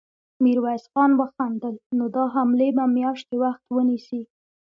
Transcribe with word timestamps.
ميرويس 0.43 0.85
خان 0.91 1.11
وخندل: 1.19 1.75
نو 1.97 2.05
دا 2.15 2.23
حملې 2.33 2.69
به 2.77 2.83
مياشتې 2.97 3.35
وخت 3.43 3.63
ونيسي. 3.75 4.21